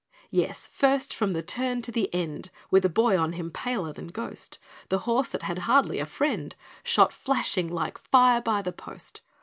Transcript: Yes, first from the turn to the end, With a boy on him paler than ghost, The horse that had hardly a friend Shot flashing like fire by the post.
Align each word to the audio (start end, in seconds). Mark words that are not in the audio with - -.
Yes, 0.31 0.65
first 0.65 1.13
from 1.13 1.33
the 1.33 1.43
turn 1.43 1.83
to 1.83 1.91
the 1.91 2.11
end, 2.11 2.49
With 2.71 2.83
a 2.83 2.89
boy 2.89 3.15
on 3.19 3.33
him 3.33 3.51
paler 3.51 3.93
than 3.93 4.07
ghost, 4.07 4.57
The 4.89 4.97
horse 5.05 5.29
that 5.29 5.43
had 5.43 5.59
hardly 5.59 5.99
a 5.99 6.07
friend 6.07 6.55
Shot 6.81 7.13
flashing 7.13 7.67
like 7.67 7.99
fire 7.99 8.41
by 8.41 8.63
the 8.63 8.73
post. 8.73 9.21